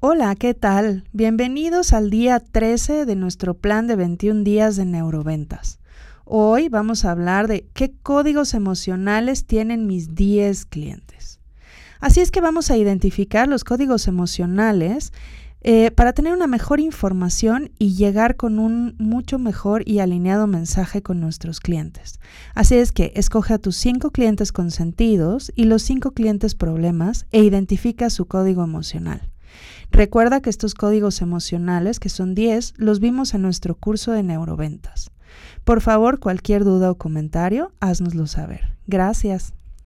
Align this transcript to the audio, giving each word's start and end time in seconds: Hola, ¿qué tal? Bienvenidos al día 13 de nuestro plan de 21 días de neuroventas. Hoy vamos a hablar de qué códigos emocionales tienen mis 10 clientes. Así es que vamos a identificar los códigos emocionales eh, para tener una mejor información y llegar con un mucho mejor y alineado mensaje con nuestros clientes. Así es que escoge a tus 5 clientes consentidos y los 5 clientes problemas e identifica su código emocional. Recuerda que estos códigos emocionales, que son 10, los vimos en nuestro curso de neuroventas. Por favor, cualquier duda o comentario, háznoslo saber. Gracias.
Hola, 0.00 0.36
¿qué 0.36 0.54
tal? 0.54 1.02
Bienvenidos 1.12 1.92
al 1.92 2.08
día 2.08 2.38
13 2.38 3.04
de 3.04 3.16
nuestro 3.16 3.54
plan 3.54 3.88
de 3.88 3.96
21 3.96 4.44
días 4.44 4.76
de 4.76 4.84
neuroventas. 4.84 5.80
Hoy 6.24 6.68
vamos 6.68 7.04
a 7.04 7.10
hablar 7.10 7.48
de 7.48 7.66
qué 7.74 7.92
códigos 8.04 8.54
emocionales 8.54 9.44
tienen 9.44 9.88
mis 9.88 10.14
10 10.14 10.66
clientes. 10.66 11.40
Así 11.98 12.20
es 12.20 12.30
que 12.30 12.40
vamos 12.40 12.70
a 12.70 12.76
identificar 12.76 13.48
los 13.48 13.64
códigos 13.64 14.06
emocionales 14.06 15.12
eh, 15.62 15.90
para 15.90 16.12
tener 16.12 16.32
una 16.32 16.46
mejor 16.46 16.78
información 16.78 17.72
y 17.80 17.96
llegar 17.96 18.36
con 18.36 18.60
un 18.60 18.94
mucho 19.00 19.40
mejor 19.40 19.82
y 19.84 19.98
alineado 19.98 20.46
mensaje 20.46 21.02
con 21.02 21.18
nuestros 21.18 21.58
clientes. 21.58 22.20
Así 22.54 22.76
es 22.76 22.92
que 22.92 23.10
escoge 23.16 23.54
a 23.54 23.58
tus 23.58 23.74
5 23.74 24.12
clientes 24.12 24.52
consentidos 24.52 25.50
y 25.56 25.64
los 25.64 25.82
5 25.82 26.12
clientes 26.12 26.54
problemas 26.54 27.26
e 27.32 27.42
identifica 27.42 28.10
su 28.10 28.26
código 28.26 28.62
emocional. 28.62 29.32
Recuerda 29.90 30.40
que 30.40 30.50
estos 30.50 30.74
códigos 30.74 31.22
emocionales, 31.22 32.00
que 32.00 32.08
son 32.08 32.34
10, 32.34 32.74
los 32.76 33.00
vimos 33.00 33.34
en 33.34 33.42
nuestro 33.42 33.74
curso 33.74 34.12
de 34.12 34.22
neuroventas. 34.22 35.10
Por 35.64 35.80
favor, 35.80 36.18
cualquier 36.18 36.64
duda 36.64 36.90
o 36.90 36.96
comentario, 36.96 37.72
háznoslo 37.80 38.26
saber. 38.26 38.76
Gracias. 38.86 39.52